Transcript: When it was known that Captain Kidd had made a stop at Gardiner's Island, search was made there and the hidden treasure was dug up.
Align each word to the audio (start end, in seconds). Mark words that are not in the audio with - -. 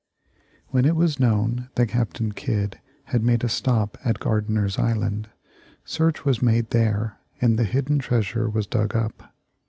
When 0.69 0.85
it 0.85 0.95
was 0.95 1.19
known 1.19 1.69
that 1.75 1.89
Captain 1.89 2.31
Kidd 2.31 2.79
had 3.03 3.21
made 3.21 3.43
a 3.43 3.47
stop 3.47 3.99
at 4.03 4.17
Gardiner's 4.17 4.79
Island, 4.79 5.29
search 5.85 6.25
was 6.25 6.41
made 6.41 6.71
there 6.71 7.19
and 7.39 7.55
the 7.55 7.65
hidden 7.65 7.99
treasure 7.99 8.49
was 8.49 8.65
dug 8.65 8.95
up. 8.95 9.31